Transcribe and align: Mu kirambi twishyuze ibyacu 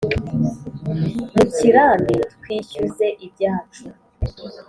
Mu 1.33 1.43
kirambi 1.55 2.15
twishyuze 2.35 3.05
ibyacu 3.25 3.85